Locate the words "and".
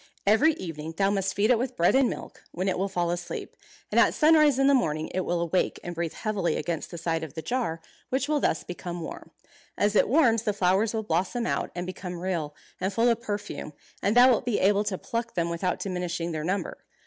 1.93-2.09, 3.91-3.99, 5.83-5.93, 11.75-11.85, 12.79-12.91, 14.01-14.17